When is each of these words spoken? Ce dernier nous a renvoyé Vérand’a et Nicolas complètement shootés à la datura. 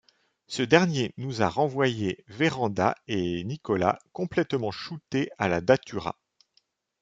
Ce 0.47 0.63
dernier 0.63 1.13
nous 1.17 1.43
a 1.43 1.47
renvoyé 1.47 2.25
Vérand’a 2.27 2.95
et 3.07 3.43
Nicolas 3.43 3.99
complètement 4.13 4.71
shootés 4.71 5.29
à 5.37 5.47
la 5.47 5.61
datura. 5.61 6.17